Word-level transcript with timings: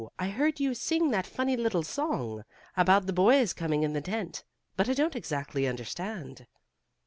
I 0.17 0.29
heard 0.29 0.59
you 0.59 0.73
sing 0.73 1.11
that 1.11 1.27
funny 1.27 1.55
little 1.55 1.83
song, 1.83 2.43
about 2.75 3.05
the 3.05 3.13
boys 3.13 3.53
coming 3.53 3.83
in 3.83 3.93
the 3.93 4.01
tent. 4.01 4.43
But 4.75 4.89
I 4.89 4.93
don't 4.93 5.15
exactly 5.15 5.67
understand." 5.67 6.47